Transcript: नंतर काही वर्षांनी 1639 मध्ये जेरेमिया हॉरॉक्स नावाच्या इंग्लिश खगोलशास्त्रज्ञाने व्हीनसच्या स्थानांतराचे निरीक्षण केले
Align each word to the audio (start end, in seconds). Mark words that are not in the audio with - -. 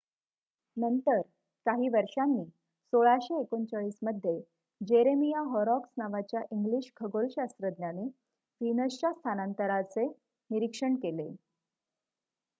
नंतर 0.77 1.19
काही 1.65 1.89
वर्षांनी 1.89 2.43
1639 2.93 3.97
मध्ये 4.03 4.33
जेरेमिया 4.81 5.41
हॉरॉक्स 5.49 5.89
नावाच्या 5.97 6.41
इंग्लिश 6.51 6.91
खगोलशास्त्रज्ञाने 6.95 8.05
व्हीनसच्या 8.61 9.11
स्थानांतराचे 9.13 10.07
निरीक्षण 10.49 10.95
केले 10.95 11.29